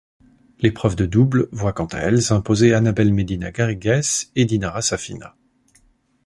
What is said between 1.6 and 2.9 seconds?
quant à elle s'imposer